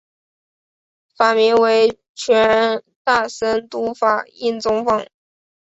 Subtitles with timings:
[1.15, 5.05] 法名为权大僧都法印宗方。